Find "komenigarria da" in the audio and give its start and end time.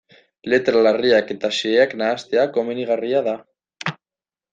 2.57-3.37